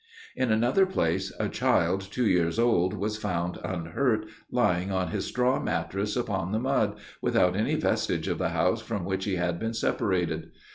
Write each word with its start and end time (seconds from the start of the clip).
In 0.35 0.51
another 0.51 0.87
place, 0.87 1.31
a 1.39 1.47
child 1.47 2.01
two 2.01 2.25
years 2.25 2.57
old 2.57 2.95
was 2.95 3.17
found 3.17 3.59
unhurt, 3.63 4.25
lying 4.49 4.91
on 4.91 5.09
his 5.09 5.25
straw 5.25 5.59
mattress 5.59 6.15
upon 6.15 6.51
the 6.51 6.59
mud, 6.59 6.97
without 7.21 7.55
any 7.55 7.75
vestige 7.75 8.27
of 8.27 8.39
the 8.39 8.49
house 8.49 8.81
from 8.81 9.05
which 9.05 9.25
he 9.25 9.35
had 9.35 9.59
been 9.59 9.75
separated. 9.75 10.49